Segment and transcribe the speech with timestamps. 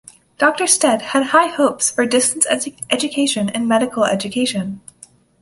[0.39, 2.47] Doctor Stead had high hopes for distance
[2.89, 4.81] education in medical education.